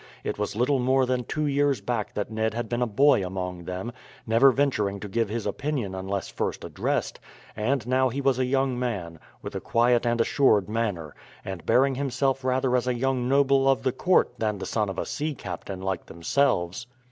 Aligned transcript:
It 0.23 0.39
was 0.39 0.55
little 0.55 0.79
more 0.79 1.05
than 1.05 1.25
two 1.25 1.45
years 1.45 1.79
back 1.79 2.15
that 2.15 2.31
Ned 2.31 2.55
had 2.55 2.67
been 2.67 2.81
a 2.81 2.87
boy 2.87 3.23
among 3.23 3.65
them, 3.65 3.91
never 4.25 4.49
venturing 4.51 4.99
to 4.99 5.07
give 5.07 5.29
his 5.29 5.45
opinion 5.45 5.93
unless 5.93 6.27
first 6.27 6.63
addressed, 6.63 7.19
and 7.55 7.85
now 7.85 8.09
he 8.09 8.19
was 8.19 8.39
a 8.39 8.45
young 8.45 8.79
man, 8.79 9.19
with 9.43 9.53
a 9.53 9.61
quiet 9.61 10.07
and 10.07 10.19
assured 10.19 10.67
manner, 10.67 11.13
and 11.45 11.67
bearing 11.67 11.93
himself 11.93 12.43
rather 12.43 12.75
as 12.75 12.87
a 12.87 12.95
young 12.95 13.29
noble 13.29 13.69
of 13.69 13.83
the 13.83 13.91
court 13.91 14.33
than 14.39 14.57
the 14.57 14.65
son 14.65 14.89
of 14.89 14.97
a 14.97 15.05
sea 15.05 15.35
captain 15.35 15.83
like 15.83 16.07
themselves. 16.07 16.87